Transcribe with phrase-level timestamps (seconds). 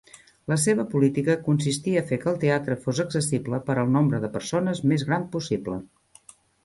[0.51, 4.33] La seva política consistia a fer que el teatre fos accessible per al nombre de
[4.39, 5.77] persones més gran possible.